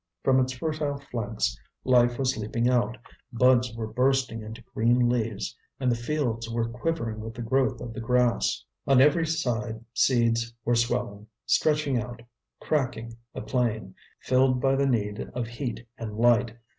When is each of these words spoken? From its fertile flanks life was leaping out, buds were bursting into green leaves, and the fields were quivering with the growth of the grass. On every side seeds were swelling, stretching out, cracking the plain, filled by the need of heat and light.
From 0.23 0.39
its 0.39 0.53
fertile 0.53 0.97
flanks 0.97 1.55
life 1.85 2.17
was 2.17 2.35
leaping 2.35 2.67
out, 2.67 2.97
buds 3.31 3.71
were 3.75 3.85
bursting 3.85 4.41
into 4.41 4.63
green 4.73 5.07
leaves, 5.07 5.55
and 5.79 5.91
the 5.91 5.95
fields 5.95 6.49
were 6.49 6.67
quivering 6.67 7.19
with 7.21 7.35
the 7.35 7.43
growth 7.43 7.79
of 7.81 7.93
the 7.93 8.01
grass. 8.01 8.65
On 8.87 8.99
every 8.99 9.27
side 9.27 9.85
seeds 9.93 10.55
were 10.65 10.73
swelling, 10.73 11.27
stretching 11.45 11.99
out, 12.01 12.23
cracking 12.59 13.15
the 13.35 13.43
plain, 13.43 13.93
filled 14.21 14.59
by 14.59 14.75
the 14.75 14.87
need 14.87 15.29
of 15.35 15.45
heat 15.45 15.87
and 15.99 16.17
light. 16.17 16.57